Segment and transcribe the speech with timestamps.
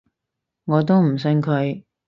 [0.65, 1.83] 我都唔信佢